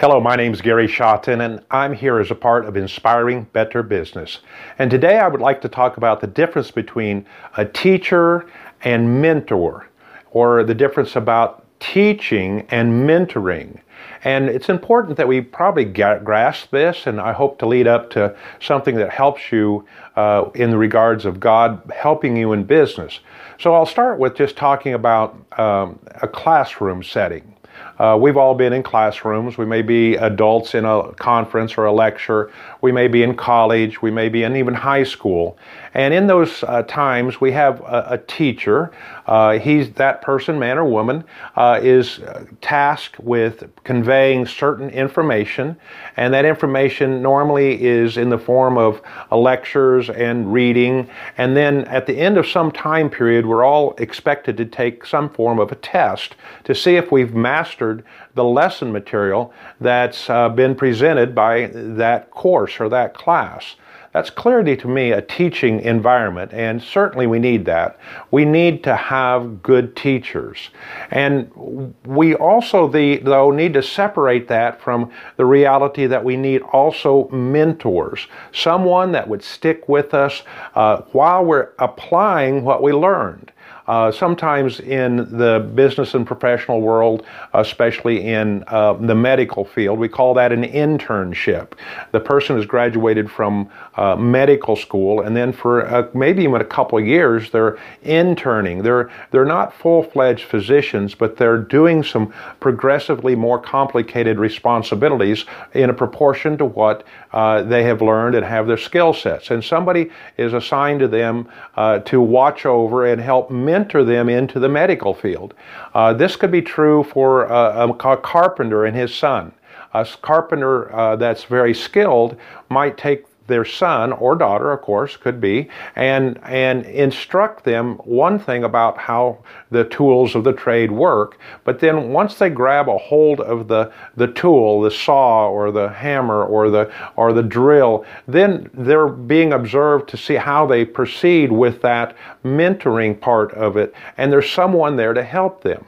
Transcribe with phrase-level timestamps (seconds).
[0.00, 3.82] Hello, my name is Gary Shotton, and I'm here as a part of Inspiring Better
[3.82, 4.38] Business.
[4.78, 7.26] And today I would like to talk about the difference between
[7.56, 8.48] a teacher
[8.82, 9.88] and mentor,
[10.30, 13.80] or the difference about teaching and mentoring.
[14.22, 18.36] And it's important that we probably grasp this, and I hope to lead up to
[18.60, 23.18] something that helps you uh, in the regards of God helping you in business.
[23.58, 27.56] So I'll start with just talking about um, a classroom setting.
[27.98, 29.58] Uh, we've all been in classrooms.
[29.58, 32.52] We may be adults in a conference or a lecture.
[32.80, 34.00] We may be in college.
[34.00, 35.58] We may be in even high school.
[35.94, 38.92] And in those uh, times, we have a, a teacher.
[39.26, 41.24] Uh, he's that person, man or woman,
[41.56, 45.76] uh, is uh, tasked with conveying certain information,
[46.16, 51.08] and that information normally is in the form of lectures and reading.
[51.36, 55.28] And then at the end of some time period, we're all expected to take some
[55.30, 60.74] form of a test to see if we've mastered the lesson material that's uh, been
[60.74, 63.76] presented by that course or that class.
[64.12, 67.98] That's clearly to me a teaching environment, and certainly we need that.
[68.30, 70.70] We need to have good teachers.
[71.10, 76.62] And we also, the, though, need to separate that from the reality that we need
[76.62, 80.42] also mentors, someone that would stick with us
[80.74, 83.52] uh, while we're applying what we learned.
[83.88, 90.08] Uh, sometimes in the business and professional world, especially in uh, the medical field, we
[90.08, 91.72] call that an internship.
[92.12, 96.66] The person has graduated from uh, medical school, and then for uh, maybe even a
[96.66, 98.82] couple of years, they're interning.
[98.82, 105.94] They're they're not full-fledged physicians, but they're doing some progressively more complicated responsibilities in a
[105.94, 109.50] proportion to what uh, they have learned and have their skill sets.
[109.50, 114.58] And somebody is assigned to them uh, to watch over and help mentor them into
[114.58, 115.54] the medical field.
[115.94, 119.52] Uh, this could be true for a, a carpenter and his son.
[119.94, 122.36] A carpenter uh, that's very skilled
[122.68, 128.38] might take their son or daughter, of course, could be, and, and instruct them one
[128.38, 129.38] thing about how
[129.70, 131.38] the tools of the trade work.
[131.64, 135.88] But then once they grab a hold of the, the tool, the saw or the
[135.88, 141.50] hammer or the, or the drill, then they're being observed to see how they proceed
[141.50, 145.84] with that mentoring part of it, and there's someone there to help them.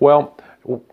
[0.00, 0.36] Well,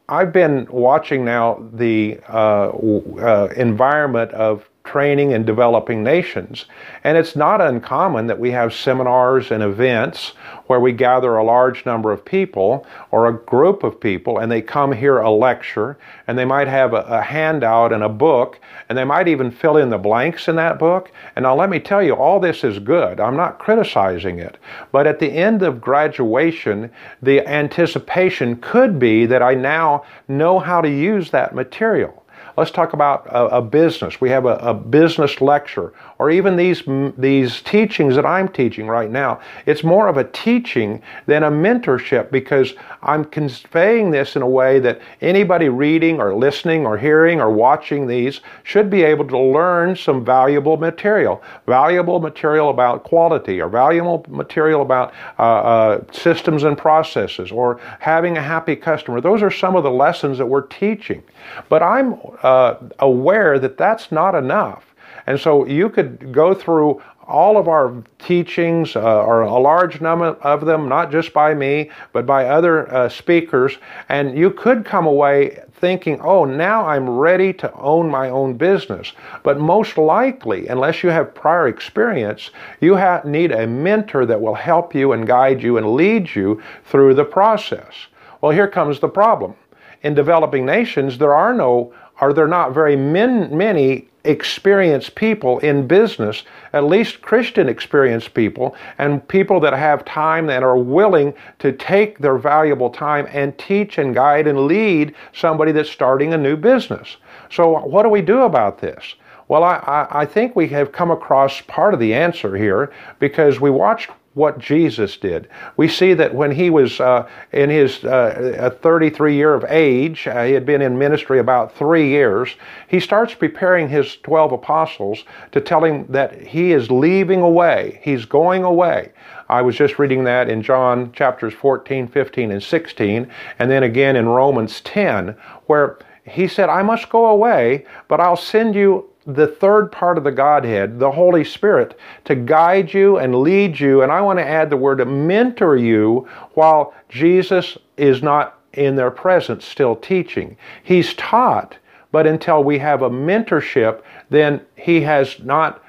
[0.07, 6.67] I've been watching now the uh, uh, environment of training and developing nations.
[7.03, 10.31] And it's not uncommon that we have seminars and events
[10.67, 14.61] where we gather a large number of people or a group of people and they
[14.61, 15.97] come hear a lecture
[16.27, 18.57] and they might have a, a handout and a book
[18.87, 21.11] and they might even fill in the blanks in that book.
[21.35, 23.19] And now let me tell you, all this is good.
[23.19, 24.57] I'm not criticizing it.
[24.93, 26.89] But at the end of graduation,
[27.21, 32.24] the anticipation could be that I now know how to use that material.
[32.57, 34.21] Let's talk about a, a business.
[34.21, 36.83] We have a, a, business lecture, or even these
[37.17, 39.39] these teachings that I'm teaching right now.
[39.65, 44.79] It's more of a teaching than a mentorship because I'm conveying this in a way
[44.79, 49.95] that anybody reading or listening or hearing or watching these should be able to learn
[49.95, 56.77] some valuable material, valuable material about quality, or valuable material about uh, uh, systems and
[56.77, 59.21] processes, or having a happy customer.
[59.21, 61.23] Those are some of the lessons that we're teaching.
[61.69, 64.94] But I'm uh, aware that that's not enough.
[65.27, 70.27] And so you could go through all of our teachings, uh, or a large number
[70.41, 73.77] of them, not just by me, but by other uh, speakers,
[74.09, 79.11] and you could come away thinking, oh, now I'm ready to own my own business.
[79.43, 84.95] But most likely, unless you have prior experience, you need a mentor that will help
[84.95, 87.93] you and guide you and lead you through the process.
[88.41, 89.55] Well, here comes the problem.
[90.03, 95.87] In developing nations, there are no are there not very min, many experienced people in
[95.87, 96.43] business,
[96.73, 102.19] at least Christian experienced people, and people that have time and are willing to take
[102.19, 107.17] their valuable time and teach and guide and lead somebody that's starting a new business.
[107.49, 109.15] So, what do we do about this?
[109.47, 113.69] Well, I, I think we have come across part of the answer here because we
[113.69, 115.47] watched what Jesus did.
[115.77, 120.43] We see that when he was uh, in his uh, 33 year of age, uh,
[120.43, 122.55] he had been in ministry about three years,
[122.87, 125.23] he starts preparing his 12 apostles
[125.53, 129.13] to tell him that he is leaving away, he's going away.
[129.47, 134.17] I was just reading that in John chapters 14, 15, and 16, and then again
[134.17, 135.29] in Romans 10,
[135.67, 140.23] where he said, I must go away, but I'll send you the third part of
[140.23, 144.03] the Godhead, the Holy Spirit, to guide you and lead you.
[144.03, 148.95] And I want to add the word to mentor you while Jesus is not in
[148.95, 150.57] their presence still teaching.
[150.83, 151.77] He's taught,
[152.11, 155.81] but until we have a mentorship, then he has not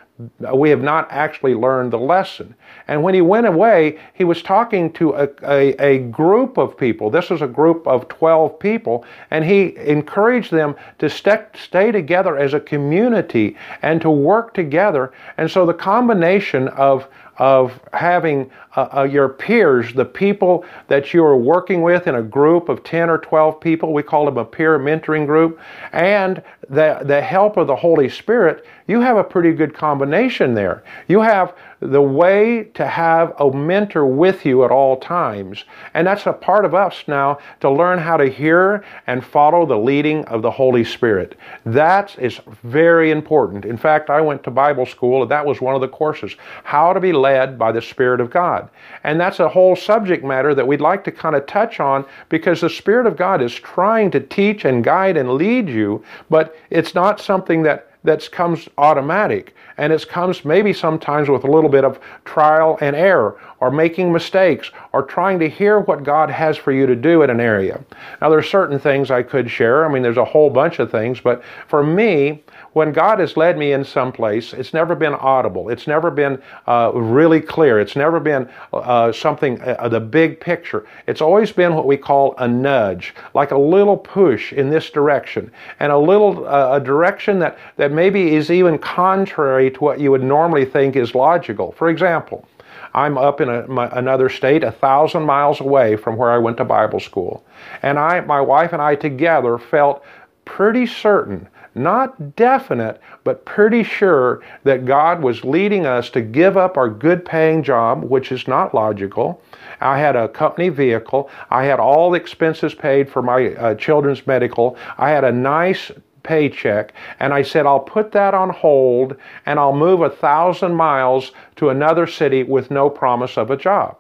[0.54, 2.54] we have not actually learned the lesson.
[2.88, 7.10] And when he went away, he was talking to a, a, a, group of people.
[7.10, 12.38] This was a group of 12 people, and he encouraged them to st- stay together
[12.38, 15.12] as a community and to work together.
[15.36, 21.24] And so the combination of of having uh, uh, your peers, the people that you
[21.24, 24.44] are working with in a group of 10 or 12 people, we call them a
[24.44, 25.58] peer mentoring group,
[25.92, 30.82] and the, the help of the Holy Spirit, you have a pretty good combination there.
[31.08, 35.64] You have the way to have a mentor with you at all times.
[35.94, 39.76] And that's a part of us now to learn how to hear and follow the
[39.76, 41.36] leading of the Holy Spirit.
[41.66, 43.64] That is very important.
[43.64, 46.34] In fact, I went to Bible school, and that was one of the courses
[46.64, 48.68] how to be led by the Spirit of God.
[49.02, 52.60] And that's a whole subject matter that we'd like to kind of touch on because
[52.60, 56.94] the Spirit of God is trying to teach and guide and lead you, but it's
[56.94, 61.84] not something that that comes automatic and it comes maybe sometimes with a little bit
[61.84, 66.72] of trial and error or making mistakes or trying to hear what God has for
[66.72, 67.84] you to do in an area.
[68.20, 69.84] Now, there are certain things I could share.
[69.84, 72.42] I mean, there's a whole bunch of things, but for me,
[72.76, 75.70] when God has led me in some place, it's never been audible.
[75.70, 77.80] It's never been uh, really clear.
[77.80, 80.86] It's never been uh, something, uh, the big picture.
[81.06, 85.50] It's always been what we call a nudge, like a little push in this direction,
[85.80, 90.10] and a little uh, a direction that, that maybe is even contrary to what you
[90.10, 91.72] would normally think is logical.
[91.72, 92.46] For example,
[92.92, 96.58] I'm up in a, my, another state, a thousand miles away from where I went
[96.58, 97.42] to Bible school.
[97.80, 100.04] And I, my wife and I together felt
[100.44, 106.76] pretty certain not definite, but pretty sure that God was leading us to give up
[106.76, 109.40] our good paying job, which is not logical.
[109.80, 111.30] I had a company vehicle.
[111.50, 114.76] I had all the expenses paid for my uh, children's medical.
[114.98, 115.92] I had a nice
[116.22, 116.92] paycheck.
[117.20, 121.70] And I said, I'll put that on hold and I'll move a thousand miles to
[121.70, 123.96] another city with no promise of a job.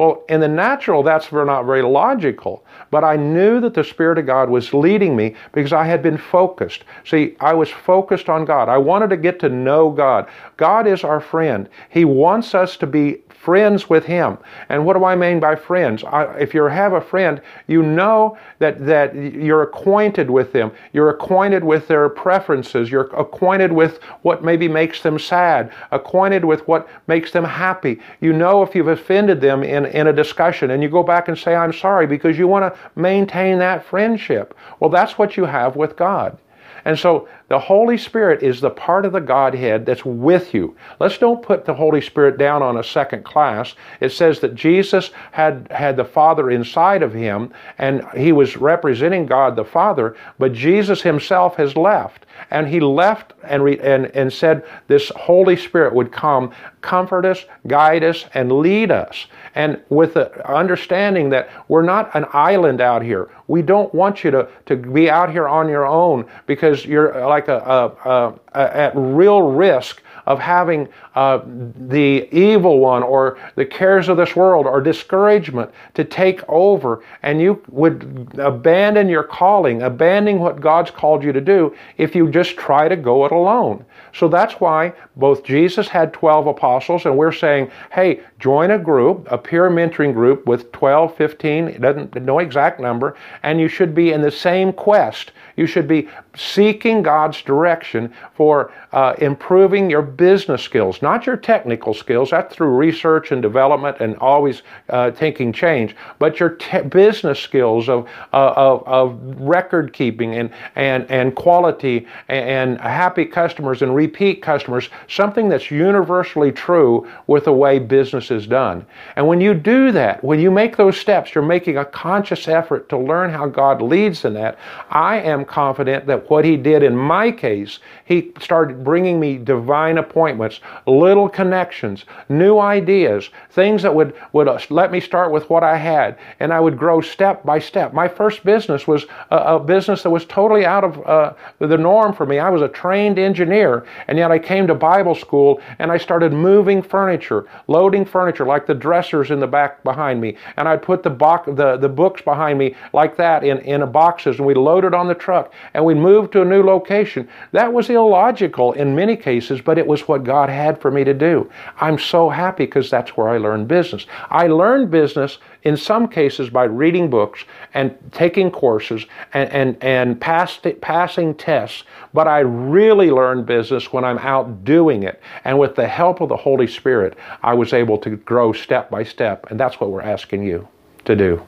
[0.00, 2.64] Well, in the natural, that's not very logical.
[2.90, 6.16] But I knew that the Spirit of God was leading me because I had been
[6.16, 6.84] focused.
[7.04, 8.70] See, I was focused on God.
[8.70, 10.26] I wanted to get to know God.
[10.56, 11.68] God is our friend.
[11.90, 14.36] He wants us to be friends with Him.
[14.68, 16.04] And what do I mean by friends?
[16.04, 20.70] I, if you have a friend, you know that, that you're acquainted with them.
[20.92, 22.90] You're acquainted with their preferences.
[22.90, 28.00] You're acquainted with what maybe makes them sad, acquainted with what makes them happy.
[28.20, 31.38] You know if you've offended them in, in a discussion and you go back and
[31.38, 34.54] say, I'm sorry, because you want to maintain that friendship.
[34.80, 36.36] Well, that's what you have with God.
[36.84, 40.76] And so the Holy Spirit is the part of the Godhead that's with you.
[40.98, 43.74] Let's don't put the Holy Spirit down on a second class.
[44.00, 49.26] It says that Jesus had, had the Father inside of him and he was representing
[49.26, 52.26] God the Father, but Jesus himself has left.
[52.50, 57.44] And he left and, re, and, and said this Holy Spirit would come, comfort us,
[57.66, 59.26] guide us, and lead us.
[59.54, 63.30] And with the understanding that we're not an island out here.
[63.48, 67.48] We don't want you to, to be out here on your own because you're like
[67.48, 71.40] a, a, a, a at real risk of having uh,
[71.88, 77.40] the evil one or the cares of this world or discouragement to take over, and
[77.40, 82.56] you would abandon your calling, abandoning what God's called you to do if you just
[82.56, 83.84] try to go it alone.
[84.12, 89.26] So that's why both Jesus had 12 apostles, and we're saying, hey, join a group,
[89.32, 93.96] a peer mentoring group with 12, 15, it doesn't no exact number, and you should
[93.96, 95.32] be in the same quest.
[95.56, 101.94] You should be seeking God's direction for uh, improving your business skills, not your technical
[101.94, 102.28] skills.
[102.28, 104.60] That's through research and development and always
[104.90, 110.50] uh, taking change, but your te- business skills of, uh, of, of, record keeping and,
[110.76, 117.52] and, and quality and happy customers and repeat customers, something that's universally true with the
[117.52, 118.84] way business is done.
[119.16, 122.90] And when you do that, when you make those steps, you're making a conscious effort
[122.90, 124.58] to learn how God leads in that.
[124.90, 129.96] I am confident that what He did in my case, He started bringing me divine
[130.10, 135.64] appointments, little connections, new ideas, things that would, would uh, let me start with what
[135.64, 137.92] I had, and I would grow step by step.
[137.92, 142.12] My first business was a, a business that was totally out of uh, the norm
[142.12, 142.38] for me.
[142.38, 146.32] I was a trained engineer, and yet I came to Bible school and I started
[146.32, 151.02] moving furniture, loading furniture like the dressers in the back behind me, and I'd put
[151.02, 154.94] the, bo- the, the books behind me like that in, in boxes, and we loaded
[154.94, 157.28] on the truck, and we'd move move to a new location.
[157.52, 161.12] That was illogical in many cases, but it was what God had for me to
[161.12, 161.50] do.
[161.80, 164.06] I'm so happy because that's where I learned business.
[164.30, 167.44] I learned business in some cases by reading books
[167.74, 169.04] and taking courses
[169.34, 171.82] and, and, and passed, passing tests,
[172.14, 175.20] but I really learned business when I'm out doing it.
[175.44, 179.02] And with the help of the Holy Spirit, I was able to grow step by
[179.02, 180.68] step, and that's what we're asking you
[181.04, 181.42] to do.